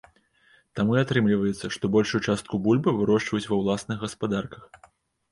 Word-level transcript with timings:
Таму 0.77 0.93
і 0.95 1.01
атрымліваецца, 1.01 1.65
што 1.75 1.89
большую 1.95 2.21
частку 2.31 2.59
бульбы 2.67 2.93
вырошчваюць 3.01 3.43
ва 3.51 3.59
ўласных 3.59 3.97
гаспадарках. 4.07 4.65